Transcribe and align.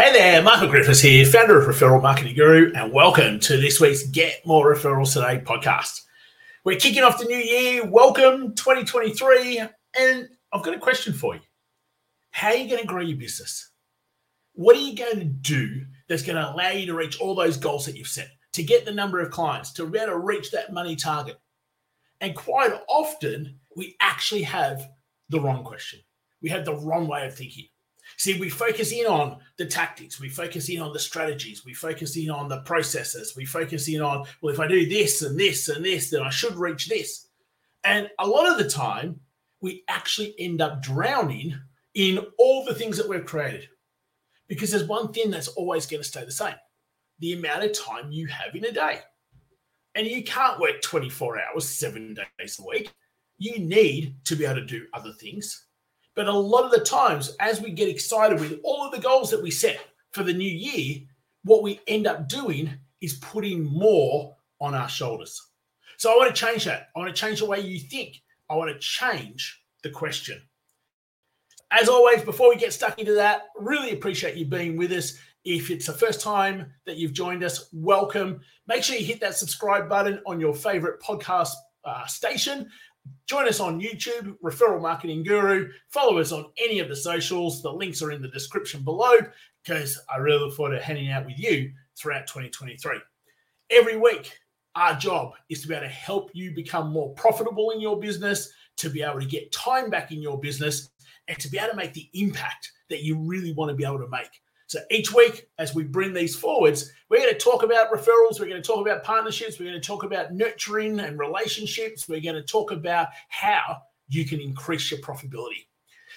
Hey 0.00 0.14
there, 0.14 0.42
Michael 0.42 0.68
Griffiths 0.68 1.02
here, 1.02 1.26
founder 1.26 1.60
of 1.60 1.68
Referral 1.68 2.00
Marketing 2.00 2.34
Guru, 2.34 2.72
and 2.74 2.90
welcome 2.90 3.38
to 3.40 3.58
this 3.58 3.82
week's 3.82 4.04
Get 4.04 4.46
More 4.46 4.74
Referrals 4.74 5.12
Today 5.12 5.42
podcast. 5.44 6.00
We're 6.64 6.78
kicking 6.78 7.02
off 7.02 7.18
the 7.18 7.26
new 7.26 7.36
year. 7.36 7.84
Welcome 7.84 8.54
2023. 8.54 9.58
And 9.98 10.28
I've 10.54 10.62
got 10.62 10.72
a 10.72 10.78
question 10.78 11.12
for 11.12 11.34
you. 11.34 11.42
How 12.30 12.48
are 12.48 12.56
you 12.56 12.66
going 12.66 12.80
to 12.80 12.86
grow 12.86 13.02
your 13.02 13.18
business? 13.18 13.72
What 14.54 14.74
are 14.74 14.80
you 14.80 14.96
going 14.96 15.18
to 15.18 15.24
do 15.26 15.84
that's 16.08 16.22
going 16.22 16.36
to 16.36 16.50
allow 16.50 16.70
you 16.70 16.86
to 16.86 16.94
reach 16.94 17.20
all 17.20 17.34
those 17.34 17.58
goals 17.58 17.84
that 17.84 17.94
you've 17.94 18.06
set, 18.06 18.30
to 18.54 18.62
get 18.62 18.86
the 18.86 18.94
number 18.94 19.20
of 19.20 19.30
clients, 19.30 19.70
to 19.74 19.84
be 19.84 19.98
able 19.98 20.12
to 20.12 20.18
reach 20.18 20.50
that 20.52 20.72
money 20.72 20.96
target? 20.96 21.36
And 22.22 22.34
quite 22.34 22.72
often, 22.88 23.60
we 23.76 23.96
actually 24.00 24.44
have 24.44 24.80
the 25.28 25.40
wrong 25.40 25.62
question. 25.62 26.00
We 26.40 26.48
have 26.48 26.64
the 26.64 26.76
wrong 26.76 27.06
way 27.06 27.26
of 27.26 27.34
thinking. 27.34 27.66
See, 28.16 28.38
we 28.38 28.50
focus 28.50 28.92
in 28.92 29.06
on 29.06 29.38
the 29.56 29.66
tactics, 29.66 30.20
we 30.20 30.28
focus 30.28 30.68
in 30.68 30.80
on 30.80 30.92
the 30.92 30.98
strategies, 30.98 31.64
we 31.64 31.74
focus 31.74 32.16
in 32.16 32.30
on 32.30 32.48
the 32.48 32.60
processes, 32.62 33.34
we 33.36 33.44
focus 33.44 33.88
in 33.88 34.02
on, 34.02 34.26
well, 34.42 34.52
if 34.52 34.60
I 34.60 34.66
do 34.66 34.88
this 34.88 35.22
and 35.22 35.38
this 35.38 35.68
and 35.68 35.84
this, 35.84 36.10
then 36.10 36.22
I 36.22 36.30
should 36.30 36.56
reach 36.56 36.88
this. 36.88 37.28
And 37.84 38.10
a 38.18 38.26
lot 38.26 38.50
of 38.50 38.58
the 38.58 38.68
time, 38.68 39.20
we 39.62 39.84
actually 39.88 40.34
end 40.38 40.60
up 40.60 40.82
drowning 40.82 41.58
in 41.94 42.18
all 42.38 42.64
the 42.64 42.74
things 42.74 42.96
that 42.96 43.08
we've 43.08 43.24
created. 43.24 43.68
Because 44.48 44.70
there's 44.70 44.84
one 44.84 45.12
thing 45.12 45.30
that's 45.30 45.48
always 45.48 45.86
going 45.86 46.02
to 46.02 46.08
stay 46.08 46.24
the 46.24 46.32
same 46.32 46.54
the 47.20 47.34
amount 47.34 47.62
of 47.62 47.78
time 47.78 48.10
you 48.10 48.26
have 48.26 48.54
in 48.54 48.64
a 48.64 48.72
day. 48.72 48.98
And 49.94 50.06
you 50.06 50.24
can't 50.24 50.58
work 50.58 50.80
24 50.82 51.38
hours, 51.40 51.68
seven 51.68 52.16
days 52.38 52.58
a 52.58 52.66
week. 52.66 52.92
You 53.38 53.58
need 53.58 54.16
to 54.24 54.36
be 54.36 54.44
able 54.44 54.56
to 54.56 54.64
do 54.66 54.86
other 54.94 55.12
things 55.12 55.66
but 56.20 56.28
a 56.28 56.32
lot 56.34 56.66
of 56.66 56.70
the 56.70 56.80
times, 56.80 57.34
as 57.40 57.62
we 57.62 57.70
get 57.70 57.88
excited 57.88 58.38
with 58.38 58.60
all 58.62 58.84
of 58.84 58.92
the 58.92 59.00
goals 59.00 59.30
that 59.30 59.42
we 59.42 59.50
set 59.50 59.80
for 60.10 60.22
the 60.22 60.34
new 60.34 60.46
year, 60.46 60.98
what 61.44 61.62
we 61.62 61.80
end 61.86 62.06
up 62.06 62.28
doing 62.28 62.68
is 63.00 63.14
putting 63.22 63.64
more 63.64 64.36
on 64.60 64.74
our 64.74 64.86
shoulders. 64.86 65.40
So 65.96 66.12
I 66.12 66.16
want 66.18 66.36
to 66.36 66.38
change 66.38 66.66
that. 66.66 66.90
I 66.94 66.98
want 66.98 67.08
to 67.08 67.18
change 67.18 67.38
the 67.38 67.46
way 67.46 67.60
you 67.60 67.80
think. 67.80 68.20
I 68.50 68.54
want 68.54 68.70
to 68.70 68.78
change 68.78 69.62
the 69.82 69.88
question. 69.88 70.42
As 71.70 71.88
always, 71.88 72.20
before 72.22 72.50
we 72.50 72.56
get 72.56 72.74
stuck 72.74 72.98
into 72.98 73.14
that, 73.14 73.44
really 73.56 73.92
appreciate 73.92 74.36
you 74.36 74.44
being 74.44 74.76
with 74.76 74.92
us. 74.92 75.18
If 75.46 75.70
it's 75.70 75.86
the 75.86 75.94
first 75.94 76.20
time 76.20 76.70
that 76.84 76.98
you've 76.98 77.14
joined 77.14 77.42
us, 77.42 77.70
welcome. 77.72 78.42
Make 78.66 78.84
sure 78.84 78.96
you 78.96 79.06
hit 79.06 79.22
that 79.22 79.36
subscribe 79.36 79.88
button 79.88 80.20
on 80.26 80.38
your 80.38 80.54
favorite 80.54 81.00
podcast 81.00 81.54
uh, 81.82 82.04
station 82.04 82.68
Join 83.26 83.46
us 83.46 83.60
on 83.60 83.80
YouTube, 83.80 84.36
Referral 84.42 84.82
Marketing 84.82 85.22
Guru. 85.22 85.70
Follow 85.88 86.18
us 86.18 86.32
on 86.32 86.46
any 86.58 86.80
of 86.80 86.88
the 86.88 86.96
socials. 86.96 87.62
The 87.62 87.72
links 87.72 88.02
are 88.02 88.10
in 88.10 88.22
the 88.22 88.28
description 88.28 88.82
below 88.82 89.18
because 89.62 90.00
I 90.12 90.18
really 90.18 90.40
look 90.40 90.54
forward 90.54 90.76
to 90.76 90.82
hanging 90.82 91.10
out 91.10 91.26
with 91.26 91.38
you 91.38 91.70
throughout 91.96 92.26
2023. 92.26 92.96
Every 93.70 93.96
week, 93.96 94.36
our 94.74 94.94
job 94.96 95.32
is 95.48 95.62
to 95.62 95.68
be 95.68 95.74
able 95.74 95.86
to 95.86 95.92
help 95.92 96.30
you 96.34 96.52
become 96.52 96.90
more 96.90 97.10
profitable 97.14 97.70
in 97.70 97.80
your 97.80 97.98
business, 98.00 98.52
to 98.78 98.90
be 98.90 99.02
able 99.02 99.20
to 99.20 99.26
get 99.26 99.52
time 99.52 99.90
back 99.90 100.10
in 100.10 100.20
your 100.20 100.40
business, 100.40 100.90
and 101.28 101.38
to 101.38 101.48
be 101.48 101.58
able 101.58 101.70
to 101.70 101.76
make 101.76 101.92
the 101.92 102.08
impact 102.14 102.72
that 102.88 103.02
you 103.04 103.16
really 103.18 103.52
want 103.52 103.68
to 103.68 103.76
be 103.76 103.84
able 103.84 103.98
to 103.98 104.08
make. 104.08 104.30
So 104.70 104.78
each 104.88 105.12
week, 105.12 105.48
as 105.58 105.74
we 105.74 105.82
bring 105.82 106.12
these 106.12 106.36
forwards, 106.36 106.92
we're 107.08 107.18
going 107.18 107.32
to 107.32 107.38
talk 107.40 107.64
about 107.64 107.90
referrals, 107.90 108.38
we're 108.38 108.46
going 108.46 108.62
to 108.62 108.66
talk 108.66 108.80
about 108.80 109.02
partnerships, 109.02 109.58
we're 109.58 109.68
going 109.68 109.80
to 109.80 109.84
talk 109.84 110.04
about 110.04 110.32
nurturing 110.32 111.00
and 111.00 111.18
relationships, 111.18 112.08
we're 112.08 112.20
going 112.20 112.36
to 112.36 112.44
talk 112.44 112.70
about 112.70 113.08
how 113.30 113.78
you 114.10 114.24
can 114.24 114.38
increase 114.38 114.88
your 114.88 115.00
profitability. 115.00 115.66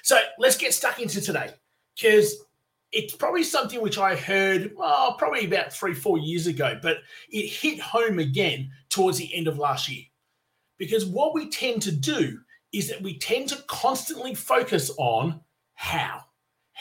So 0.04 0.22
let's 0.38 0.56
get 0.56 0.72
stuck 0.72 1.00
into 1.00 1.20
today 1.20 1.50
because 1.96 2.44
it's 2.92 3.16
probably 3.16 3.42
something 3.42 3.81
which 3.81 3.98
I 3.98 4.16
heard 4.16 4.72
well, 4.78 5.16
probably 5.16 5.46
about 5.46 5.74
three, 5.74 5.96
four 5.96 6.20
years 6.20 6.46
ago, 6.46 6.78
but 6.80 6.98
it 7.31 7.48
hit 7.48 7.80
home 7.80 8.20
again 8.20 8.70
towards 8.90 9.18
the 9.18 9.34
end 9.34 9.47
of 9.47 9.58
last 9.58 9.90
year. 9.90 10.03
Because 10.78 11.08
what 11.08 11.34
we 11.34 11.50
tend 11.50 11.81
to 11.81 11.92
do 11.92 12.38
is 12.72 12.88
that 12.90 13.02
we 13.02 13.18
tend 13.18 13.50
to 13.50 13.63
constantly 13.66 14.36
focus 14.36 14.92
on 15.00 15.42
how. 15.74 16.22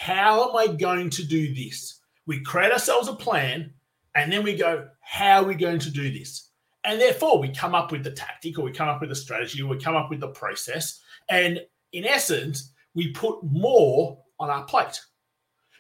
How 0.03 0.49
am 0.49 0.57
I 0.57 0.67
going 0.67 1.11
to 1.11 1.25
do 1.25 1.55
this? 1.55 2.01
We 2.27 2.41
create 2.41 2.73
ourselves 2.73 3.07
a 3.07 3.15
plan 3.15 3.73
and 4.17 4.33
then 4.33 4.43
we 4.43 4.57
go, 4.57 4.89
how 5.01 5.43
are 5.43 5.45
we 5.45 5.55
going 5.55 5.79
to 5.79 5.93
do 5.93 6.11
this? 6.13 6.49
And 6.83 7.01
therefore, 7.01 7.39
we 7.39 7.51
come 7.51 7.73
up 7.77 7.93
with 7.93 8.03
the 8.03 8.11
tactic 8.11 8.59
or 8.59 8.63
we 8.65 8.73
come 8.73 8.89
up 8.89 9.01
with 9.01 9.13
a 9.13 9.15
strategy 9.15 9.63
or 9.63 9.69
we 9.69 9.79
come 9.79 9.95
up 9.95 10.11
with 10.11 10.19
the 10.19 10.27
process. 10.27 11.01
And 11.31 11.65
in 11.93 12.05
essence, 12.05 12.73
we 12.95 13.13
put 13.13 13.45
more 13.45 14.19
on 14.41 14.51
our 14.51 14.65
plate. 14.65 15.01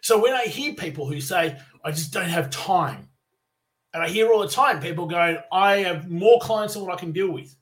So 0.02 0.22
when 0.22 0.34
I 0.34 0.44
hear 0.44 0.74
people 0.74 1.04
who 1.04 1.20
say, 1.20 1.58
I 1.84 1.90
just 1.90 2.12
don't 2.12 2.28
have 2.28 2.48
time, 2.50 3.08
and 3.92 4.04
I 4.04 4.08
hear 4.08 4.32
all 4.32 4.38
the 4.38 4.46
time 4.46 4.78
people 4.78 5.06
going, 5.06 5.38
I 5.50 5.78
have 5.78 6.08
more 6.08 6.38
clients 6.38 6.74
than 6.74 6.84
what 6.84 6.94
I 6.94 7.00
can 7.00 7.10
deal 7.10 7.32
with. 7.32 7.56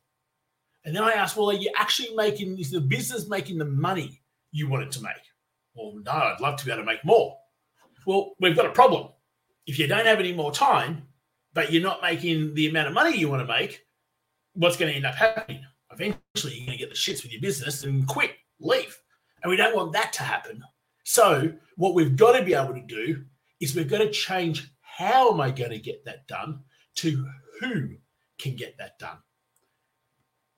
And 0.84 0.94
then 0.94 1.04
I 1.04 1.12
ask, 1.12 1.38
well, 1.38 1.48
are 1.48 1.54
you 1.54 1.72
actually 1.74 2.14
making, 2.14 2.58
is 2.58 2.70
the 2.70 2.82
business 2.82 3.30
making 3.30 3.56
the 3.56 3.64
money 3.64 4.20
you 4.52 4.68
want 4.68 4.82
it 4.82 4.92
to 4.92 5.02
make? 5.02 5.29
Well, 5.74 5.94
no, 6.04 6.12
I'd 6.12 6.40
love 6.40 6.56
to 6.58 6.64
be 6.64 6.72
able 6.72 6.82
to 6.82 6.86
make 6.86 7.04
more. 7.04 7.36
Well, 8.06 8.32
we've 8.40 8.56
got 8.56 8.66
a 8.66 8.72
problem. 8.72 9.08
If 9.66 9.78
you 9.78 9.86
don't 9.86 10.06
have 10.06 10.20
any 10.20 10.32
more 10.32 10.52
time, 10.52 11.06
but 11.52 11.72
you're 11.72 11.82
not 11.82 12.02
making 12.02 12.54
the 12.54 12.68
amount 12.68 12.88
of 12.88 12.94
money 12.94 13.16
you 13.16 13.28
want 13.28 13.46
to 13.46 13.52
make, 13.52 13.84
what's 14.54 14.76
going 14.76 14.90
to 14.90 14.96
end 14.96 15.06
up 15.06 15.14
happening? 15.14 15.64
Eventually, 15.92 16.54
you're 16.54 16.66
going 16.66 16.78
to 16.78 16.84
get 16.84 16.90
the 16.90 16.96
shits 16.96 17.22
with 17.22 17.32
your 17.32 17.40
business 17.40 17.84
and 17.84 18.06
quit, 18.06 18.32
leave. 18.60 18.96
And 19.42 19.50
we 19.50 19.56
don't 19.56 19.76
want 19.76 19.92
that 19.92 20.12
to 20.14 20.22
happen. 20.22 20.62
So, 21.04 21.52
what 21.76 21.94
we've 21.94 22.16
got 22.16 22.38
to 22.38 22.44
be 22.44 22.54
able 22.54 22.74
to 22.74 22.82
do 22.82 23.24
is 23.60 23.74
we've 23.74 23.88
got 23.88 23.98
to 23.98 24.10
change 24.10 24.70
how 24.80 25.32
am 25.32 25.40
I 25.40 25.50
going 25.50 25.70
to 25.70 25.78
get 25.78 26.04
that 26.04 26.26
done 26.28 26.60
to 26.96 27.26
who 27.60 27.96
can 28.38 28.56
get 28.56 28.76
that 28.78 28.98
done. 28.98 29.18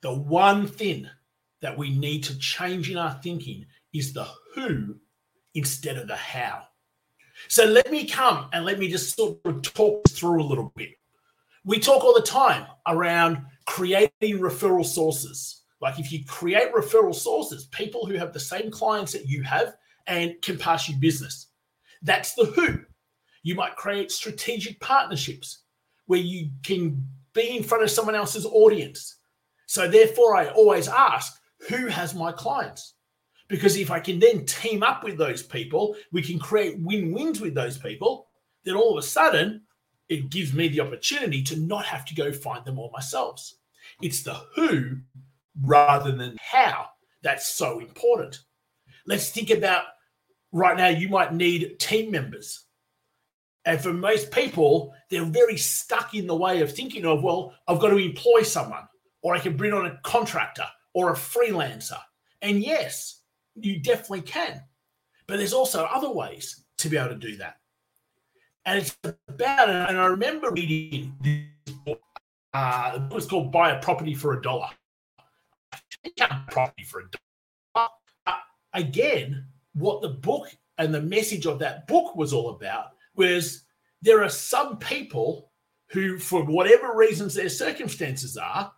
The 0.02 0.12
one 0.14 0.66
thing 0.66 1.08
that 1.60 1.78
we 1.78 1.96
need 1.96 2.24
to 2.24 2.38
change 2.38 2.90
in 2.90 2.98
our 2.98 3.14
thinking 3.22 3.64
is 3.92 4.12
the 4.12 4.26
who 4.54 4.96
instead 5.54 5.96
of 5.96 6.08
the 6.08 6.16
how. 6.16 6.62
So 7.48 7.64
let 7.64 7.90
me 7.90 8.06
come 8.06 8.48
and 8.52 8.64
let 8.64 8.78
me 8.78 8.88
just 8.88 9.16
sort 9.16 9.38
of 9.44 9.62
talk 9.62 10.08
through 10.08 10.42
a 10.42 10.44
little 10.44 10.72
bit. 10.76 10.90
We 11.64 11.78
talk 11.78 12.04
all 12.04 12.14
the 12.14 12.22
time 12.22 12.66
around 12.86 13.38
creating 13.66 14.38
referral 14.38 14.84
sources. 14.84 15.62
Like 15.80 15.98
if 15.98 16.12
you 16.12 16.24
create 16.24 16.72
referral 16.72 17.14
sources, 17.14 17.66
people 17.66 18.06
who 18.06 18.14
have 18.14 18.32
the 18.32 18.40
same 18.40 18.70
clients 18.70 19.12
that 19.12 19.26
you 19.26 19.42
have 19.42 19.74
and 20.06 20.34
can 20.42 20.58
pass 20.58 20.88
you 20.88 20.96
business. 20.96 21.48
That's 22.02 22.34
the 22.34 22.46
who. 22.46 22.80
You 23.42 23.54
might 23.54 23.76
create 23.76 24.10
strategic 24.12 24.80
partnerships 24.80 25.62
where 26.06 26.20
you 26.20 26.50
can 26.62 27.06
be 27.32 27.56
in 27.56 27.62
front 27.62 27.82
of 27.82 27.90
someone 27.90 28.14
else's 28.14 28.46
audience. 28.46 29.16
So 29.66 29.88
therefore, 29.88 30.36
I 30.36 30.48
always 30.48 30.88
ask, 30.88 31.40
who 31.68 31.86
has 31.86 32.14
my 32.14 32.32
clients? 32.32 32.94
Because 33.52 33.76
if 33.76 33.90
I 33.90 34.00
can 34.00 34.18
then 34.18 34.46
team 34.46 34.82
up 34.82 35.04
with 35.04 35.18
those 35.18 35.42
people, 35.42 35.94
we 36.10 36.22
can 36.22 36.38
create 36.38 36.80
win 36.80 37.12
wins 37.12 37.38
with 37.38 37.52
those 37.52 37.76
people. 37.76 38.28
Then 38.64 38.76
all 38.76 38.96
of 38.96 39.04
a 39.04 39.06
sudden, 39.06 39.60
it 40.08 40.30
gives 40.30 40.54
me 40.54 40.68
the 40.68 40.80
opportunity 40.80 41.42
to 41.42 41.60
not 41.60 41.84
have 41.84 42.06
to 42.06 42.14
go 42.14 42.32
find 42.32 42.64
them 42.64 42.78
all 42.78 42.90
myself. 42.94 43.52
It's 44.00 44.22
the 44.22 44.40
who 44.56 44.96
rather 45.60 46.12
than 46.12 46.38
how 46.40 46.86
that's 47.20 47.54
so 47.54 47.78
important. 47.78 48.40
Let's 49.06 49.28
think 49.28 49.50
about 49.50 49.84
right 50.50 50.78
now, 50.78 50.88
you 50.88 51.10
might 51.10 51.34
need 51.34 51.78
team 51.78 52.10
members. 52.10 52.64
And 53.66 53.78
for 53.78 53.92
most 53.92 54.30
people, 54.30 54.94
they're 55.10 55.26
very 55.26 55.58
stuck 55.58 56.14
in 56.14 56.26
the 56.26 56.34
way 56.34 56.62
of 56.62 56.72
thinking 56.72 57.04
of, 57.04 57.22
well, 57.22 57.52
I've 57.68 57.80
got 57.80 57.90
to 57.90 57.98
employ 57.98 58.44
someone, 58.44 58.88
or 59.20 59.34
I 59.34 59.40
can 59.40 59.58
bring 59.58 59.74
on 59.74 59.84
a 59.84 60.00
contractor 60.04 60.68
or 60.94 61.10
a 61.10 61.16
freelancer. 61.16 62.00
And 62.40 62.62
yes, 62.62 63.18
you 63.54 63.80
definitely 63.80 64.22
can. 64.22 64.62
But 65.26 65.38
there's 65.38 65.52
also 65.52 65.84
other 65.84 66.10
ways 66.10 66.64
to 66.78 66.88
be 66.88 66.96
able 66.96 67.10
to 67.10 67.14
do 67.14 67.36
that. 67.36 67.56
And 68.64 68.78
it's 68.78 68.96
about, 69.28 69.68
and 69.68 69.98
I 69.98 70.06
remember 70.06 70.50
reading 70.50 71.14
this 71.20 71.74
book. 71.84 72.00
Uh, 72.54 72.98
book 72.98 73.14
was 73.14 73.26
called 73.26 73.50
Buy 73.50 73.70
a 73.70 73.80
Property 73.80 74.14
for 74.14 74.34
a 74.34 74.42
Dollar. 74.42 74.68
Property 76.50 76.84
for 76.84 77.00
a 77.00 77.04
dollar. 77.74 77.88
Uh, 78.26 78.38
again, 78.74 79.46
what 79.74 80.02
the 80.02 80.08
book 80.08 80.48
and 80.78 80.94
the 80.94 81.00
message 81.00 81.46
of 81.46 81.58
that 81.60 81.86
book 81.86 82.16
was 82.16 82.32
all 82.32 82.50
about 82.50 82.90
was 83.14 83.64
there 84.00 84.22
are 84.22 84.28
some 84.28 84.78
people 84.78 85.50
who, 85.88 86.18
for 86.18 86.44
whatever 86.44 86.96
reasons 86.96 87.34
their 87.34 87.48
circumstances 87.48 88.36
are, 88.36 88.72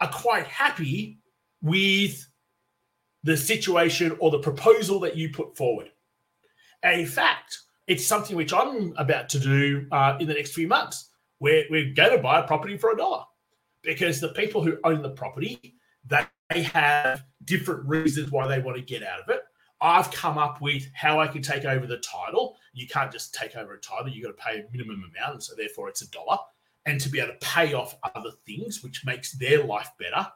are 0.00 0.10
quite 0.10 0.46
happy 0.46 1.18
with 1.62 2.26
the 3.24 3.36
situation 3.36 4.16
or 4.18 4.30
the 4.30 4.38
proposal 4.38 4.98
that 5.00 5.16
you 5.16 5.30
put 5.30 5.56
forward. 5.56 5.90
And 6.82 7.00
in 7.00 7.06
fact, 7.06 7.58
it's 7.86 8.06
something 8.06 8.36
which 8.36 8.52
I'm 8.52 8.94
about 8.96 9.28
to 9.30 9.38
do 9.38 9.86
uh, 9.92 10.16
in 10.20 10.26
the 10.26 10.34
next 10.34 10.52
few 10.52 10.68
months. 10.68 11.08
Where 11.38 11.64
we're 11.70 11.92
going 11.92 12.16
to 12.16 12.22
buy 12.22 12.38
a 12.38 12.46
property 12.46 12.76
for 12.76 12.92
a 12.92 12.96
dollar 12.96 13.24
because 13.82 14.20
the 14.20 14.28
people 14.28 14.62
who 14.62 14.78
own 14.84 15.02
the 15.02 15.10
property 15.10 15.76
they 16.52 16.62
have 16.62 17.24
different 17.44 17.86
reasons 17.86 18.30
why 18.30 18.46
they 18.46 18.60
want 18.60 18.76
to 18.76 18.82
get 18.82 19.02
out 19.02 19.20
of 19.20 19.28
it. 19.28 19.40
I've 19.80 20.10
come 20.12 20.38
up 20.38 20.60
with 20.60 20.84
how 20.94 21.18
I 21.18 21.26
can 21.26 21.42
take 21.42 21.64
over 21.64 21.86
the 21.86 21.98
title. 21.98 22.56
You 22.72 22.86
can't 22.86 23.10
just 23.10 23.34
take 23.34 23.56
over 23.56 23.74
a 23.74 23.80
title, 23.80 24.08
you've 24.08 24.24
got 24.24 24.36
to 24.36 24.42
pay 24.42 24.60
a 24.60 24.64
minimum 24.70 25.10
amount. 25.10 25.34
And 25.34 25.42
so 25.42 25.54
therefore 25.56 25.88
it's 25.88 26.02
a 26.02 26.10
dollar. 26.10 26.38
And 26.86 27.00
to 27.00 27.08
be 27.08 27.20
able 27.20 27.32
to 27.32 27.38
pay 27.46 27.74
off 27.74 27.96
other 28.14 28.30
things, 28.46 28.82
which 28.82 29.04
makes 29.04 29.32
their 29.32 29.64
life 29.64 29.90
better. 29.98 30.28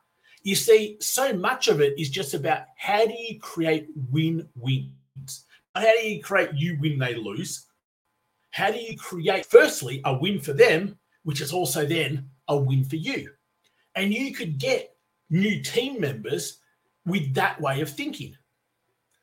You 0.47 0.55
see, 0.55 0.97
so 1.01 1.33
much 1.33 1.67
of 1.67 1.81
it 1.81 1.99
is 1.99 2.09
just 2.09 2.33
about 2.33 2.67
how 2.77 3.05
do 3.05 3.13
you 3.13 3.41
create 3.41 3.89
win 4.13 4.49
wins? 4.55 5.45
How 5.75 5.81
do 5.81 6.07
you 6.07 6.23
create 6.23 6.51
you 6.55 6.79
win, 6.81 7.01
they 7.01 7.17
lose? 7.17 7.67
How 8.53 8.71
do 8.71 8.79
you 8.79 8.97
create, 8.97 9.45
firstly, 9.45 10.01
a 10.05 10.17
win 10.17 10.39
for 10.39 10.53
them, 10.53 11.01
which 11.25 11.41
is 11.41 11.53
also 11.53 11.85
then 11.85 12.31
a 12.47 12.57
win 12.57 12.85
for 12.85 12.95
you? 12.95 13.29
And 13.97 14.15
you 14.15 14.33
could 14.33 14.57
get 14.61 14.95
new 15.31 15.61
team 15.65 16.01
members 16.01 16.59
with 17.07 17.35
that 17.35 17.61
way 17.61 17.81
of 17.81 17.91
thinking. 17.91 18.37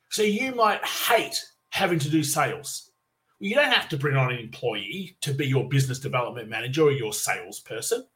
So 0.10 0.24
you 0.24 0.54
might 0.54 0.84
hate 0.84 1.42
having 1.70 2.00
to 2.00 2.10
do 2.10 2.22
sales. 2.22 2.92
Well, 3.40 3.48
you 3.48 3.56
don't 3.56 3.72
have 3.72 3.88
to 3.88 3.98
bring 3.98 4.18
on 4.18 4.34
an 4.34 4.40
employee 4.40 5.16
to 5.22 5.34
be 5.34 5.48
your 5.48 5.70
business 5.70 6.00
development 6.00 6.50
manager 6.50 6.82
or 6.82 6.92
your 6.92 7.14
salesperson. 7.14 8.08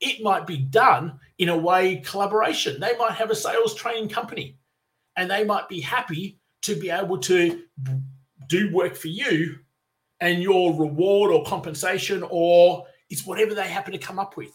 It 0.00 0.22
might 0.22 0.46
be 0.46 0.58
done 0.58 1.18
in 1.38 1.48
a 1.48 1.56
way 1.56 1.96
collaboration. 1.96 2.80
They 2.80 2.96
might 2.96 3.12
have 3.12 3.30
a 3.30 3.36
sales 3.36 3.74
training 3.74 4.08
company 4.08 4.58
and 5.16 5.30
they 5.30 5.44
might 5.44 5.68
be 5.68 5.80
happy 5.80 6.38
to 6.62 6.74
be 6.74 6.90
able 6.90 7.18
to 7.18 7.62
do 8.48 8.72
work 8.72 8.96
for 8.96 9.08
you 9.08 9.58
and 10.20 10.42
your 10.42 10.74
reward 10.74 11.30
or 11.30 11.44
compensation 11.44 12.24
or 12.30 12.86
it's 13.10 13.26
whatever 13.26 13.54
they 13.54 13.68
happen 13.68 13.92
to 13.92 13.98
come 13.98 14.18
up 14.18 14.36
with. 14.36 14.52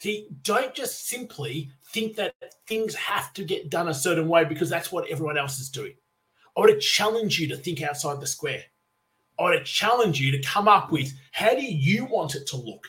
See, 0.00 0.28
don't 0.42 0.74
just 0.74 1.08
simply 1.08 1.70
think 1.92 2.16
that 2.16 2.34
things 2.66 2.94
have 2.94 3.34
to 3.34 3.44
get 3.44 3.70
done 3.70 3.88
a 3.88 3.94
certain 3.94 4.28
way 4.28 4.44
because 4.44 4.70
that's 4.70 4.90
what 4.90 5.08
everyone 5.08 5.36
else 5.36 5.60
is 5.60 5.68
doing. 5.68 5.92
I 6.56 6.60
want 6.60 6.72
to 6.72 6.78
challenge 6.78 7.38
you 7.38 7.48
to 7.48 7.56
think 7.56 7.82
outside 7.82 8.20
the 8.20 8.26
square. 8.26 8.64
I 9.38 9.42
want 9.42 9.58
to 9.58 9.64
challenge 9.64 10.20
you 10.20 10.32
to 10.32 10.42
come 10.42 10.68
up 10.68 10.90
with 10.90 11.12
how 11.32 11.54
do 11.54 11.62
you 11.62 12.06
want 12.06 12.34
it 12.34 12.46
to 12.48 12.56
look? 12.56 12.86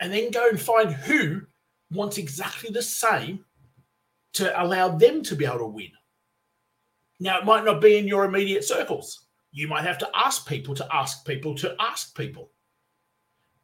And 0.00 0.12
then 0.12 0.30
go 0.30 0.48
and 0.48 0.60
find 0.60 0.92
who 0.92 1.42
wants 1.90 2.18
exactly 2.18 2.70
the 2.70 2.82
same 2.82 3.44
to 4.34 4.62
allow 4.62 4.88
them 4.88 5.22
to 5.24 5.34
be 5.34 5.44
able 5.44 5.58
to 5.58 5.66
win. 5.66 5.90
Now, 7.18 7.38
it 7.38 7.44
might 7.44 7.64
not 7.64 7.80
be 7.80 7.96
in 7.96 8.06
your 8.06 8.24
immediate 8.24 8.64
circles. 8.64 9.26
You 9.50 9.66
might 9.66 9.84
have 9.84 9.98
to 9.98 10.10
ask 10.14 10.46
people 10.46 10.74
to 10.76 10.94
ask 10.94 11.26
people 11.26 11.54
to 11.56 11.74
ask 11.80 12.16
people. 12.16 12.52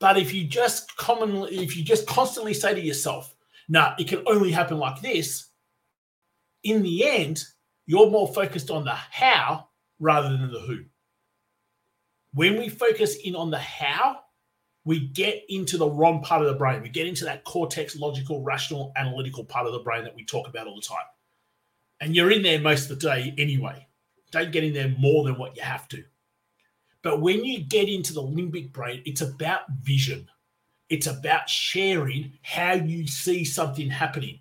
But 0.01 0.19
if 0.19 0.35
you 0.35 0.45
just 0.45 0.97
commonly, 0.97 1.59
if 1.59 1.77
you 1.77 1.85
just 1.85 2.07
constantly 2.07 2.53
say 2.53 2.75
to 2.75 2.81
yourself, 2.81 3.37
"No, 3.69 3.95
it 3.99 4.09
can 4.09 4.23
only 4.27 4.51
happen 4.51 4.79
like 4.79 5.01
this," 5.01 5.51
in 6.65 6.83
the 6.83 7.07
end, 7.07 7.45
you're 7.87 8.11
more 8.11 8.33
focused 8.35 8.71
on 8.71 8.85
the 8.85 8.95
how 8.95 9.69
rather 10.01 10.31
than 10.31 10.51
the 10.51 10.61
who. 10.61 10.85
When 12.33 12.59
we 12.59 12.69
focus 12.69 13.15
in 13.17 13.37
on 13.37 13.51
the 13.51 13.61
how, 13.61 14.24
we 14.85 15.09
get 15.09 15.43
into 15.49 15.79
the 15.79 15.89
wrong 15.89 16.23
part 16.23 16.43
of 16.43 16.49
the 16.49 16.55
brain. 16.55 16.83
We 16.83 16.91
get 16.91 17.07
into 17.07 17.25
that 17.25 17.45
cortex, 17.45 17.97
logical, 17.97 18.43
rational, 18.43 18.93
analytical 18.97 19.45
part 19.45 19.67
of 19.67 19.73
the 19.73 19.79
brain 19.79 20.05
that 20.05 20.15
we 20.15 20.25
talk 20.25 20.47
about 20.47 20.67
all 20.67 20.77
the 20.77 20.83
time. 20.83 20.99
And 22.01 22.15
you're 22.15 22.31
in 22.31 22.43
there 22.43 22.61
most 22.61 22.91
of 22.91 23.01
the 23.01 23.09
day 23.09 23.35
anyway. 23.39 23.87
Don't 24.31 24.53
get 24.53 24.65
in 24.65 24.75
there 24.75 24.95
more 24.99 25.25
than 25.25 25.39
what 25.39 25.57
you 25.57 25.63
have 25.63 25.89
to. 25.89 26.05
But 27.03 27.21
when 27.21 27.45
you 27.45 27.61
get 27.61 27.89
into 27.89 28.13
the 28.13 28.23
limbic 28.23 28.73
brain, 28.73 29.03
it's 29.07 29.21
about 29.21 29.61
vision. 29.81 30.29
It's 30.91 31.07
about 31.07 31.49
sharing 31.49 32.33
how 32.43 32.73
you 32.73 33.07
see 33.07 33.45
something 33.45 33.89
happening. 33.89 34.41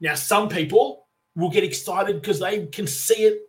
Now, 0.00 0.14
some 0.14 0.48
people 0.48 1.06
will 1.36 1.50
get 1.50 1.64
excited 1.64 2.20
because 2.20 2.40
they 2.40 2.66
can 2.66 2.86
see 2.86 3.24
it 3.24 3.40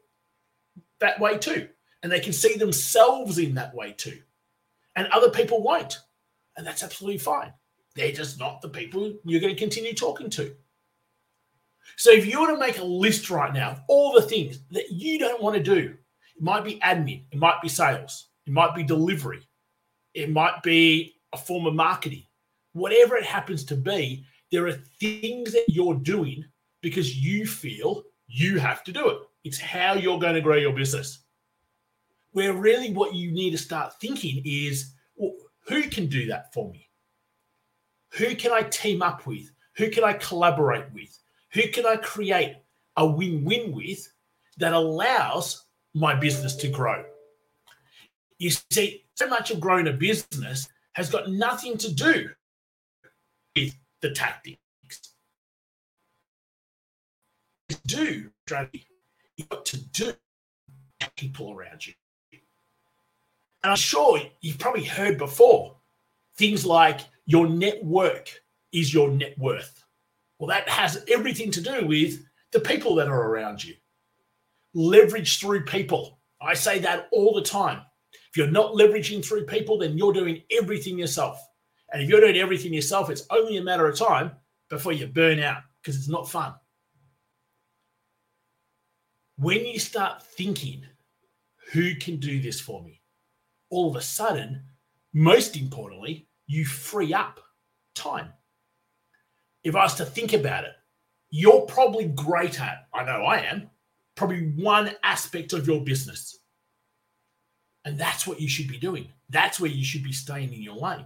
that 1.00 1.20
way 1.20 1.38
too, 1.38 1.68
and 2.04 2.12
they 2.12 2.20
can 2.20 2.34
see 2.34 2.56
themselves 2.56 3.38
in 3.38 3.56
that 3.56 3.74
way 3.74 3.94
too. 3.94 4.20
And 5.00 5.08
other 5.14 5.30
people 5.30 5.64
won't. 5.64 5.98
And 6.58 6.68
that's 6.68 6.84
absolutely 6.84 7.20
fine. 7.20 7.54
They're 7.96 8.12
just 8.12 8.38
not 8.38 8.62
the 8.62 8.68
people 8.68 9.14
you're 9.24 9.40
going 9.40 9.56
to 9.56 9.60
continue 9.60 9.94
talking 9.94 10.30
to. 10.32 10.54
So, 11.96 12.12
if 12.12 12.26
you 12.26 12.42
were 12.42 12.48
to 12.48 12.58
make 12.58 12.80
a 12.80 12.84
list 12.84 13.30
right 13.30 13.54
now 13.54 13.72
of 13.72 13.82
all 13.88 14.12
the 14.12 14.22
things 14.22 14.60
that 14.72 14.92
you 14.92 15.18
don't 15.18 15.42
want 15.42 15.56
to 15.56 15.64
do, 15.64 15.96
it 16.36 16.44
might 16.44 16.66
be 16.66 16.80
admin, 16.82 17.24
it 17.32 17.40
might 17.40 17.62
be 17.62 17.70
sales, 17.70 18.28
it 18.46 18.52
might 18.52 18.76
be 18.76 18.84
delivery, 18.84 19.40
it 20.14 20.30
might 20.30 20.62
be 20.64 21.16
a 21.32 21.38
form 21.38 21.66
of 21.66 21.76
marketing. 21.76 22.26
Whatever 22.74 23.16
it 23.16 23.24
happens 23.24 23.64
to 23.66 23.76
be, 23.76 24.26
there 24.52 24.68
are 24.68 24.84
things 25.00 25.54
that 25.54 25.66
you're 25.70 25.96
doing 25.96 26.44
because 26.82 27.16
you 27.16 27.48
feel 27.48 28.04
you 28.28 28.60
have 28.60 28.84
to 28.84 28.92
do 28.92 29.08
it. 29.08 29.20
It's 29.46 29.60
how 29.60 29.94
you're 29.94 30.20
going 30.20 30.36
to 30.36 30.42
grow 30.42 30.58
your 30.58 30.74
business. 30.74 31.20
Where 32.32 32.54
really 32.54 32.94
what 32.94 33.16
you 33.16 33.32
need 33.32 33.52
to 33.52 33.58
start 33.58 34.00
thinking 34.00 34.42
is 34.46 34.94
well, 35.16 35.34
who 35.68 35.84
can 35.84 36.08
do 36.08 36.28
that 36.28 36.54
for 36.54 36.70
me? 36.72 36.88
Who 38.14 38.36
can 38.36 38.52
I 38.52 38.64
team 38.64 39.02
up 39.02 39.26
with? 39.26 39.52
Who 39.78 39.90
can 39.90 40.04
I 40.04 40.14
collaborate 40.14 40.92
with? 40.94 41.18
Who 41.54 41.68
can 41.70 41.86
I 41.86 41.96
create 41.98 42.58
a 42.98 43.06
win 43.06 43.46
win 43.46 43.72
with 43.72 44.12
that 44.58 44.74
allows 44.74 45.66
my 45.94 46.14
business 46.14 46.56
to 46.58 46.68
grow. 46.68 47.04
You 48.38 48.52
see, 48.72 49.06
so 49.16 49.28
much 49.28 49.52
of 49.52 49.60
growing 49.60 49.88
a 49.88 49.94
business 49.94 50.68
has 50.94 51.10
got 51.10 51.30
nothing 51.30 51.78
to 51.78 51.94
do 51.94 52.30
with 53.56 53.76
the 54.02 54.12
tactics. 54.12 54.60
Do 57.86 58.30
strategy. 58.46 58.88
You've 59.38 59.50
got 59.50 59.66
to 59.66 59.78
do 59.78 60.14
people 61.16 61.54
around 61.54 61.86
you. 61.86 61.94
And 63.64 63.72
I'm 63.72 63.78
sure 63.78 64.20
you've 64.42 64.60
probably 64.60 64.86
heard 64.86 65.18
before 65.18 65.76
things 66.38 66.66
like 66.66 67.02
your 67.26 67.48
network 67.48 68.30
is 68.72 68.94
your 68.94 69.10
net 69.10 69.38
worth. 69.38 69.84
Well, 70.38 70.48
that 70.48 70.70
has 70.70 71.04
everything 71.10 71.52
to 71.52 71.62
do 71.62 71.86
with 71.86 72.24
the 72.52 72.60
people 72.60 72.96
that 72.96 73.08
are 73.08 73.30
around 73.30 73.64
you 73.64 73.76
leverage 74.74 75.40
through 75.40 75.66
people. 75.66 76.20
I 76.42 76.54
say 76.54 76.80
that 76.80 77.10
all 77.12 77.34
the 77.34 77.42
time. 77.42 77.82
If 78.14 78.38
you're 78.38 78.48
not 78.48 78.74
leveraging 78.74 79.26
through 79.26 79.46
people, 79.46 79.80
then 79.80 79.98
you're 79.98 80.14
doing 80.14 80.44
everything 80.52 80.98
yourself. 80.98 81.44
And 81.92 82.02
if 82.02 82.10
you're 82.10 82.22
doing 82.22 82.38
everything 82.38 82.74
yourself, 82.74 83.10
it's 83.10 83.26
only 83.32 83.58
a 83.58 83.64
matter 83.64 83.88
of 83.88 83.98
time 83.98 84.32
before 84.70 84.94
you 84.94 85.08
burn 85.08 85.40
out 85.40 85.64
because 85.82 85.96
it's 85.96 86.08
not 86.08 86.30
fun. 86.30 86.54
When 89.38 89.66
you 89.66 89.80
start 89.80 90.22
thinking, 90.22 90.84
who 91.72 91.96
can 91.96 92.18
do 92.18 92.42
this 92.42 92.62
for 92.62 92.84
me? 92.84 92.99
All 93.70 93.90
of 93.90 93.96
a 93.96 94.02
sudden, 94.02 94.64
most 95.14 95.56
importantly, 95.56 96.28
you 96.48 96.66
free 96.66 97.14
up 97.14 97.40
time. 97.94 98.34
If 99.64 99.76
I 99.76 99.84
was 99.84 99.96
to 99.96 100.06
think 100.06 100.34
about 100.34 100.64
it, 100.64 100.72
you're 101.30 101.62
probably 101.62 102.06
great 102.06 102.60
at, 102.60 102.88
I 102.94 103.04
know 103.04 103.24
I 103.24 103.42
am, 103.42 103.70
probably 104.16 104.52
one 104.56 104.92
aspect 105.04 105.54
of 105.54 105.68
your 105.68 105.82
business. 105.84 106.40
And 107.86 107.98
that's 107.98 108.26
what 108.26 108.42
you 108.42 108.50
should 108.50 108.68
be 108.68 108.78
doing. 108.78 109.12
That's 109.30 109.60
where 109.60 109.70
you 109.70 109.84
should 109.84 110.04
be 110.04 110.12
staying 110.12 110.54
in 110.54 110.62
your 110.62 110.76
lane. 110.76 111.06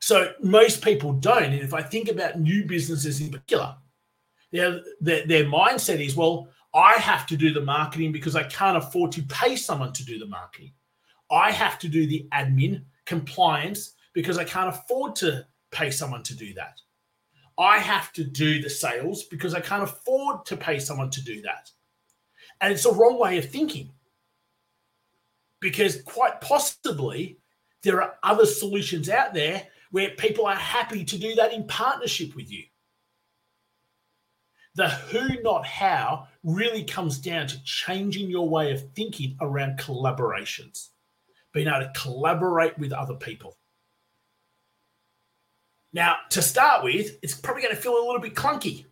So 0.00 0.32
most 0.40 0.82
people 0.82 1.12
don't. 1.12 1.52
And 1.52 1.54
if 1.54 1.74
I 1.74 1.82
think 1.82 2.08
about 2.08 2.40
new 2.40 2.64
businesses 2.64 3.20
in 3.20 3.30
particular, 3.30 3.76
their, 4.52 4.80
their, 5.00 5.26
their 5.26 5.44
mindset 5.44 6.04
is, 6.04 6.16
well, 6.16 6.48
I 6.78 6.92
have 6.92 7.26
to 7.26 7.36
do 7.36 7.52
the 7.52 7.60
marketing 7.60 8.12
because 8.12 8.36
I 8.36 8.44
can't 8.44 8.76
afford 8.76 9.10
to 9.12 9.22
pay 9.22 9.56
someone 9.56 9.92
to 9.94 10.04
do 10.04 10.16
the 10.16 10.26
marketing. 10.26 10.70
I 11.28 11.50
have 11.50 11.76
to 11.80 11.88
do 11.88 12.06
the 12.06 12.28
admin 12.32 12.84
compliance 13.04 13.94
because 14.12 14.38
I 14.38 14.44
can't 14.44 14.68
afford 14.68 15.16
to 15.16 15.44
pay 15.72 15.90
someone 15.90 16.22
to 16.22 16.36
do 16.36 16.54
that. 16.54 16.80
I 17.58 17.80
have 17.80 18.12
to 18.12 18.22
do 18.22 18.62
the 18.62 18.70
sales 18.70 19.24
because 19.24 19.54
I 19.54 19.60
can't 19.60 19.82
afford 19.82 20.46
to 20.46 20.56
pay 20.56 20.78
someone 20.78 21.10
to 21.10 21.24
do 21.24 21.42
that. 21.42 21.68
And 22.60 22.72
it's 22.72 22.86
a 22.86 22.92
wrong 22.92 23.18
way 23.18 23.38
of 23.38 23.50
thinking 23.50 23.90
because 25.60 26.00
quite 26.02 26.40
possibly 26.40 27.40
there 27.82 28.00
are 28.00 28.14
other 28.22 28.46
solutions 28.46 29.08
out 29.08 29.34
there 29.34 29.66
where 29.90 30.10
people 30.10 30.46
are 30.46 30.54
happy 30.54 31.04
to 31.06 31.18
do 31.18 31.34
that 31.34 31.52
in 31.52 31.66
partnership 31.66 32.36
with 32.36 32.52
you. 32.52 32.62
The 34.78 34.88
who, 34.88 35.42
not 35.42 35.66
how, 35.66 36.28
really 36.44 36.84
comes 36.84 37.18
down 37.18 37.48
to 37.48 37.64
changing 37.64 38.30
your 38.30 38.48
way 38.48 38.70
of 38.70 38.92
thinking 38.92 39.36
around 39.40 39.76
collaborations, 39.76 40.90
being 41.52 41.66
able 41.66 41.80
to 41.80 41.92
collaborate 42.00 42.78
with 42.78 42.92
other 42.92 43.16
people. 43.16 43.58
Now, 45.92 46.18
to 46.30 46.40
start 46.40 46.84
with, 46.84 47.18
it's 47.22 47.34
probably 47.34 47.62
going 47.62 47.74
to 47.74 47.82
feel 47.82 47.94
a 47.94 48.06
little 48.06 48.20
bit 48.20 48.36
clunky. 48.36 48.84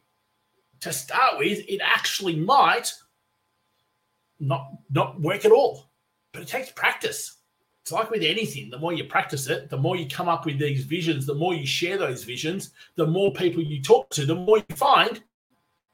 To 0.80 0.92
start 0.92 1.38
with, 1.38 1.60
it 1.68 1.80
actually 1.80 2.34
might 2.34 2.92
not 4.40 4.66
not 4.90 5.20
work 5.20 5.44
at 5.44 5.52
all, 5.52 5.88
but 6.32 6.42
it 6.42 6.48
takes 6.48 6.72
practice. 6.72 7.36
It's 7.82 7.92
like 7.92 8.10
with 8.10 8.24
anything. 8.24 8.70
The 8.70 8.78
more 8.80 8.92
you 8.92 9.04
practice 9.04 9.46
it, 9.46 9.70
the 9.70 9.78
more 9.78 9.94
you 9.94 10.08
come 10.08 10.28
up 10.28 10.46
with 10.46 10.58
these 10.58 10.84
visions, 10.84 11.26
the 11.26 11.34
more 11.36 11.54
you 11.54 11.64
share 11.64 11.96
those 11.96 12.24
visions, 12.24 12.72
the 12.96 13.06
more 13.06 13.32
people 13.32 13.62
you 13.62 13.80
talk 13.80 14.10
to, 14.10 14.26
the 14.26 14.34
more 14.34 14.58
you 14.58 14.74
find 14.74 15.22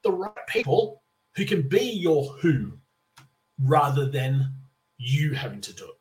the 0.02 0.12
right 0.12 0.46
people 0.48 1.02
who 1.36 1.44
can 1.44 1.68
be 1.68 1.90
your 1.90 2.24
who 2.34 2.72
rather 3.60 4.06
than 4.06 4.52
you 4.98 5.32
having 5.32 5.60
to 5.60 5.72
do 5.72 5.84
it. 5.84 5.98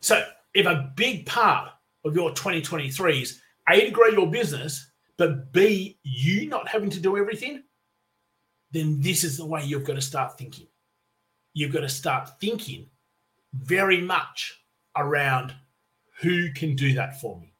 So, 0.00 0.24
if 0.54 0.66
a 0.66 0.92
big 0.96 1.26
part 1.26 1.70
of 2.04 2.14
your 2.14 2.30
2023 2.30 3.22
is 3.22 3.40
A, 3.68 3.86
to 3.86 3.90
grow 3.90 4.08
your 4.08 4.30
business, 4.30 4.90
but 5.16 5.52
B, 5.52 5.98
you 6.02 6.48
not 6.48 6.68
having 6.68 6.90
to 6.90 7.00
do 7.00 7.16
everything, 7.16 7.62
then 8.72 9.00
this 9.00 9.24
is 9.24 9.36
the 9.36 9.46
way 9.46 9.64
you've 9.64 9.84
got 9.84 9.94
to 9.94 10.02
start 10.02 10.36
thinking. 10.36 10.66
You've 11.54 11.72
got 11.72 11.80
to 11.80 11.88
start 11.88 12.40
thinking 12.40 12.88
very 13.52 14.00
much 14.00 14.60
around 14.96 15.54
who 16.20 16.52
can 16.52 16.74
do 16.74 16.94
that 16.94 17.20
for 17.20 17.38
me. 17.38 17.54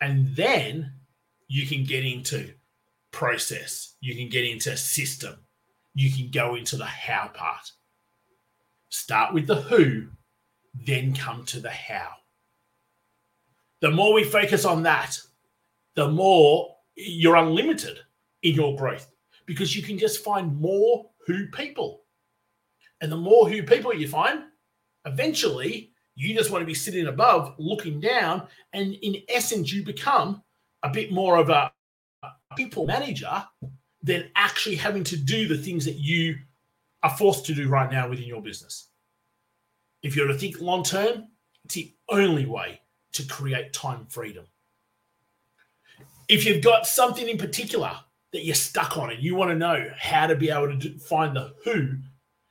And 0.00 0.34
then 0.34 0.92
you 1.48 1.66
can 1.66 1.84
get 1.84 2.04
into 2.04 2.52
process, 3.14 3.94
you 4.00 4.14
can 4.16 4.28
get 4.28 4.44
into 4.44 4.76
system, 4.76 5.36
you 5.94 6.10
can 6.10 6.30
go 6.30 6.56
into 6.56 6.76
the 6.76 6.84
how 6.84 7.30
part. 7.32 7.70
Start 8.90 9.32
with 9.32 9.46
the 9.46 9.62
who, 9.62 10.08
then 10.74 11.14
come 11.14 11.44
to 11.46 11.60
the 11.60 11.70
how. 11.70 12.10
The 13.80 13.90
more 13.90 14.12
we 14.12 14.24
focus 14.24 14.64
on 14.64 14.82
that, 14.82 15.18
the 15.94 16.08
more 16.08 16.74
you're 16.96 17.36
unlimited 17.36 18.00
in 18.42 18.54
your 18.54 18.76
growth 18.76 19.08
because 19.46 19.76
you 19.76 19.82
can 19.82 19.98
just 19.98 20.24
find 20.24 20.60
more 20.60 21.06
who 21.26 21.46
people. 21.48 22.02
And 23.00 23.12
the 23.12 23.16
more 23.16 23.48
who 23.48 23.62
people 23.62 23.94
you 23.94 24.08
find, 24.08 24.44
eventually 25.04 25.92
you 26.16 26.34
just 26.34 26.50
want 26.50 26.62
to 26.62 26.66
be 26.66 26.74
sitting 26.74 27.06
above, 27.06 27.54
looking 27.58 28.00
down, 28.00 28.46
and 28.72 28.94
in 28.94 29.22
essence, 29.28 29.72
you 29.72 29.84
become 29.84 30.42
a 30.82 30.90
bit 30.90 31.12
more 31.12 31.36
of 31.36 31.48
a 31.48 31.72
people 32.56 32.86
manager 32.86 33.44
than 34.02 34.30
actually 34.36 34.76
having 34.76 35.04
to 35.04 35.16
do 35.16 35.48
the 35.48 35.56
things 35.56 35.84
that 35.84 35.96
you 35.96 36.36
are 37.02 37.16
forced 37.16 37.46
to 37.46 37.54
do 37.54 37.68
right 37.68 37.90
now 37.90 38.08
within 38.08 38.26
your 38.26 38.42
business. 38.42 38.88
If 40.02 40.14
you're 40.14 40.28
to 40.28 40.34
think 40.34 40.60
long 40.60 40.82
term, 40.82 41.28
it's 41.64 41.74
the 41.74 41.94
only 42.08 42.46
way 42.46 42.80
to 43.12 43.26
create 43.26 43.72
time 43.72 44.06
freedom. 44.06 44.44
If 46.28 46.44
you've 46.44 46.62
got 46.62 46.86
something 46.86 47.28
in 47.28 47.38
particular 47.38 47.92
that 48.32 48.44
you're 48.44 48.54
stuck 48.54 48.98
on 48.98 49.10
and 49.10 49.22
you 49.22 49.34
want 49.34 49.50
to 49.50 49.56
know 49.56 49.90
how 49.98 50.26
to 50.26 50.34
be 50.34 50.50
able 50.50 50.78
to 50.78 50.98
find 50.98 51.36
the 51.36 51.54
who 51.64 51.96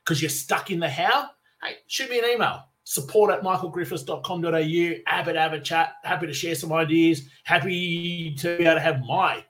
because 0.04 0.22
you're 0.22 0.28
stuck 0.28 0.70
in 0.70 0.80
the 0.80 0.88
how, 0.88 1.30
hey, 1.62 1.76
shoot 1.86 2.10
me 2.10 2.18
an 2.18 2.24
email 2.24 2.64
support 2.84 3.32
at 3.32 3.42
michaelgriffiths.com.au. 3.42 5.10
Happy 5.10 5.32
to 5.32 5.40
have 5.40 5.52
a 5.52 5.60
chat, 5.60 5.94
happy 6.04 6.26
to 6.26 6.32
share 6.32 6.54
some 6.54 6.72
ideas, 6.72 7.28
happy 7.44 8.34
to 8.36 8.58
be 8.58 8.64
able 8.64 8.74
to 8.74 8.80
have 8.80 9.02
my 9.04 9.44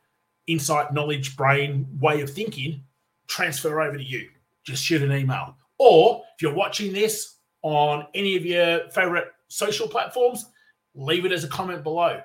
insight, 0.46 0.92
knowledge, 0.92 1.36
brain 1.36 1.86
way 2.00 2.20
of 2.20 2.30
thinking 2.30 2.82
transfer 3.26 3.80
over 3.80 3.96
to 3.96 4.02
you. 4.02 4.28
Just 4.64 4.84
shoot 4.84 5.02
an 5.02 5.12
email. 5.12 5.56
Or 5.78 6.22
if 6.34 6.42
you're 6.42 6.54
watching 6.54 6.92
this 6.92 7.36
on 7.62 8.06
any 8.14 8.36
of 8.36 8.44
your 8.44 8.90
favorite 8.90 9.28
social 9.48 9.88
platforms, 9.88 10.46
leave 10.94 11.24
it 11.24 11.32
as 11.32 11.44
a 11.44 11.48
comment 11.48 11.82
below. 11.82 12.20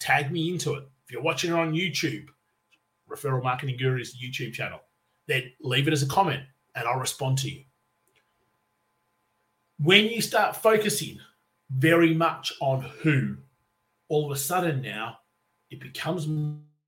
Tag 0.00 0.30
me 0.30 0.50
into 0.50 0.74
it. 0.74 0.84
If 1.04 1.12
you're 1.12 1.22
watching 1.22 1.50
it 1.50 1.56
on 1.56 1.74
YouTube, 1.74 2.26
Referral 3.08 3.42
Marketing 3.42 3.76
Guru's 3.76 4.16
YouTube 4.16 4.52
channel, 4.52 4.80
then 5.26 5.52
leave 5.60 5.88
it 5.88 5.92
as 5.92 6.02
a 6.02 6.06
comment 6.06 6.42
and 6.74 6.88
I'll 6.88 6.98
respond 6.98 7.38
to 7.38 7.50
you 7.50 7.64
when 9.82 10.06
you 10.06 10.20
start 10.20 10.56
focusing 10.56 11.18
very 11.70 12.14
much 12.14 12.52
on 12.60 12.82
who, 13.02 13.36
all 14.08 14.26
of 14.26 14.32
a 14.32 14.40
sudden 14.40 14.80
now 14.80 15.18
it 15.70 15.80
becomes 15.80 16.26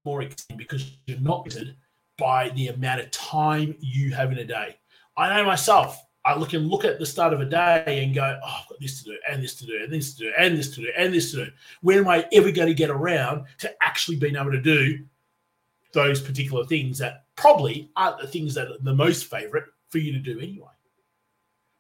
more 0.07 0.27
because 0.57 0.97
you're 1.07 1.21
not 1.21 1.47
limited 1.47 1.77
by 2.17 2.49
the 2.51 2.69
amount 2.69 3.01
of 3.01 3.11
time 3.11 3.77
you 3.81 4.15
have 4.15 4.33
in 4.33 4.39
a 4.39 4.45
day. 4.45 4.79
I 5.17 5.37
know 5.37 5.45
myself. 5.45 6.03
I 6.25 6.37
look 6.37 6.55
and 6.55 6.69
look 6.69 6.85
at 6.85 6.99
the 6.99 7.07
start 7.07 7.33
of 7.33 7.41
a 7.41 7.45
day 7.45 8.03
and 8.03 8.15
go, 8.15 8.41
oh, 8.43 8.57
I've 8.61 8.69
got 8.69 8.81
this 8.81 9.03
to 9.03 9.11
do, 9.11 9.19
and 9.31 9.43
this 9.43 9.55
to 9.57 9.67
do, 9.67 9.79
and 9.81 9.93
this 9.93 10.15
to 10.15 10.25
do, 10.25 10.33
and 10.37 10.59
this 10.59 10.75
to 10.75 10.81
do, 10.81 10.89
and 10.97 11.15
this 11.15 11.31
to 11.33 11.45
do. 11.45 11.51
When 11.83 11.99
am 11.99 12.09
I 12.09 12.27
ever 12.33 12.51
going 12.51 12.69
to 12.69 12.75
get 12.75 12.91
around 12.91 13.45
to 13.59 13.73
actually 13.81 14.17
being 14.17 14.35
able 14.35 14.51
to 14.51 14.61
do 14.61 15.05
those 15.93 16.21
particular 16.21 16.65
things 16.65 16.99
that 16.99 17.27
probably 17.37 17.91
aren't 17.95 18.19
the 18.19 18.27
things 18.27 18.55
that 18.55 18.69
are 18.69 18.79
the 18.81 18.95
most 18.95 19.27
favorite 19.27 19.67
for 19.89 19.99
you 19.99 20.13
to 20.13 20.19
do 20.19 20.41
anyway? 20.41 20.67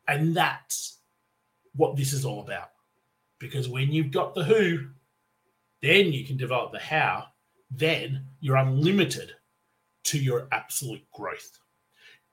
And 0.07 0.37
that's 0.37 0.99
what 1.75 1.97
this 1.97 2.13
is 2.13 2.25
all 2.25 2.41
about. 2.41 2.71
Because 3.41 3.69
when 3.69 3.91
you've 3.91 4.13
got 4.13 4.35
the 4.35 4.45
who, 4.45 4.87
then 5.83 6.13
you 6.13 6.25
can 6.25 6.37
develop 6.37 6.73
the 6.73 6.79
how, 6.79 7.27
then 7.71 8.25
you're 8.41 8.57
unlimited 8.57 9.33
to 10.05 10.19
your 10.19 10.49
absolute 10.53 11.03
growth. 11.13 11.59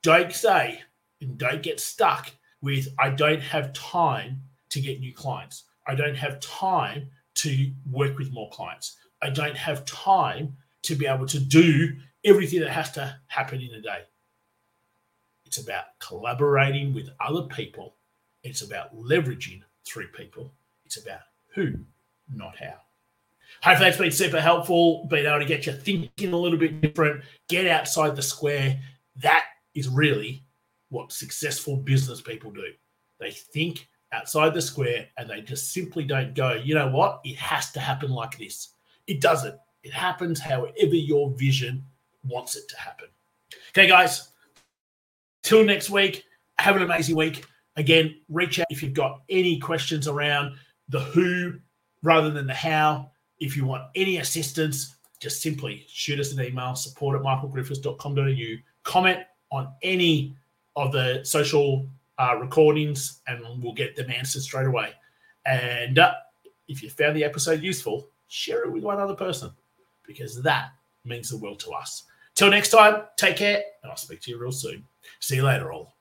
Don't 0.02 0.34
say 0.34 0.82
and 1.22 1.38
don't 1.38 1.63
get 1.63 1.80
stuck 1.80 2.32
with, 2.62 2.88
I 3.00 3.10
don't 3.10 3.42
have 3.42 3.74
time 3.74 4.42
to 4.70 4.82
get 4.82 5.00
new 5.00 5.13
clients. 5.13 5.63
I 5.88 5.96
don't 5.96 6.16
have 6.16 6.40
time 6.40 7.10
to 7.36 7.72
work 7.90 8.18
with 8.18 8.32
more 8.32 8.50
clients. 8.52 8.98
I 9.22 9.30
don't 9.30 9.58
have 9.58 9.86
time 9.86 10.56
to 10.84 10.96
be 10.96 11.08
able 11.08 11.25
to 11.28 11.40
do 11.40 11.94
everything 12.24 12.60
that 12.62 12.70
has 12.70 12.92
to 12.92 13.18
happen 13.28 13.62
in 13.62 13.74
a 13.75 13.82
day. 13.82 14.02
It's 15.46 15.58
about 15.58 15.86
collaborating 16.00 16.94
with 16.94 17.10
other 17.20 17.44
people 17.44 17.96
it's 18.44 18.62
about 18.62 18.96
leveraging 18.96 19.62
through 19.86 20.08
people. 20.10 20.54
It's 20.86 20.98
about 20.98 21.22
who, 21.54 21.75
not 22.34 22.58
how. 22.58 22.75
Hopefully, 23.62 23.90
that's 23.90 24.02
been 24.02 24.12
super 24.12 24.42
helpful, 24.42 25.06
being 25.06 25.26
able 25.26 25.40
to 25.40 25.46
get 25.46 25.66
you 25.66 25.74
thinking 25.74 26.34
a 26.34 26.38
little 26.38 26.58
bit 26.58 26.82
different, 26.82 27.24
get 27.48 27.68
outside 27.68 28.16
the 28.16 28.22
square. 28.22 28.80
That 29.18 29.46
is 29.76 29.88
really 29.88 30.44
what 30.90 31.12
successful 31.12 31.78
business 31.78 32.22
people 32.22 32.52
do. 32.52 32.68
They 33.20 33.32
think 33.32 33.88
outside 34.12 34.54
the 34.54 34.62
square 34.62 35.08
and 35.18 35.30
they 35.30 35.42
just 35.42 35.74
simply 35.74 36.04
don't 36.04 36.36
go, 36.36 36.54
you 36.54 36.76
know 36.76 36.90
what? 36.90 37.22
It 37.24 37.38
has 37.38 37.72
to 37.72 37.80
happen 37.80 38.12
like 38.12 38.38
this. 38.38 38.70
It 39.08 39.22
doesn't. 39.22 39.56
It 39.84 39.92
happens 39.92 40.40
however 40.40 40.74
your 40.78 41.32
vision 41.32 41.86
wants 42.24 42.56
it 42.56 42.68
to 42.70 42.78
happen. 42.78 43.08
Okay, 43.70 43.88
guys, 43.88 44.30
till 45.42 45.64
next 45.66 45.90
week, 45.90 46.24
have 46.60 46.76
an 46.76 46.84
amazing 46.84 47.16
week. 47.16 47.46
Again, 47.76 48.16
reach 48.30 48.60
out 48.60 48.68
if 48.70 48.84
you've 48.84 48.94
got 48.94 49.22
any 49.30 49.60
questions 49.60 50.08
around 50.08 50.56
the 50.90 51.00
who 51.00 51.56
rather 52.04 52.30
than 52.30 52.48
the 52.48 52.54
how. 52.54 53.12
If 53.40 53.58
you 53.58 53.66
want 53.66 53.84
any 53.96 54.18
assistance, 54.18 54.96
just 55.20 55.42
simply 55.42 55.86
shoot 55.88 56.20
us 56.20 56.34
an 56.34 56.42
email, 56.42 56.75
support 56.75 57.18
at 57.18 57.24
michaelgriffiths.com.au. 57.24 58.62
Comment 58.84 59.20
on 59.52 59.74
any 59.82 60.36
of 60.75 60.92
the 60.92 61.22
social 61.24 61.88
uh, 62.18 62.36
recordings 62.40 63.22
and 63.28 63.42
we'll 63.62 63.74
get 63.74 63.96
them 63.96 64.10
answered 64.12 64.42
straight 64.42 64.68
away. 64.68 64.92
And 65.46 66.00
uh, 66.00 66.13
if 66.68 66.84
you 66.84 66.90
found 66.90 67.16
the 67.16 67.24
episode 67.24 67.62
useful, 67.62 68.08
share 68.28 68.63
it 68.63 68.72
with 68.72 68.84
one 68.84 69.00
other 69.00 69.16
person 69.16 69.52
because 70.06 70.42
that 70.42 70.72
means 71.06 71.30
the 71.30 71.38
world 71.38 71.60
to 71.62 71.72
us. 71.72 72.04
Till 72.36 72.50
next 72.50 72.70
time, 72.70 73.04
take 73.16 73.38
care 73.38 73.62
and 73.82 73.92
I'll 73.92 73.98
speak 73.98 74.22
to 74.22 74.32
you 74.32 74.38
real 74.38 74.52
soon. 74.52 74.86
See 75.20 75.36
you 75.36 75.44
later, 75.44 75.72
all. 75.72 75.93